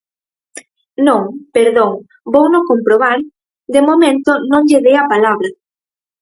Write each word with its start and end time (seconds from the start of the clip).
Non, 1.07 1.21
perdón, 1.55 1.91
vouno 2.33 2.59
comprobar, 2.69 3.17
de 3.73 3.81
momento 3.89 4.31
non 4.51 4.61
lle 4.69 4.83
dei 4.85 4.95
a 5.01 5.09
palabra. 5.13 5.49